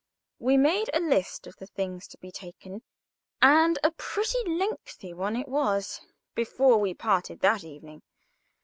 [0.39, 2.81] We made a list of the things to be taken,
[3.39, 6.01] and a pretty lengthy one it was,
[6.33, 8.01] before we parted that evening.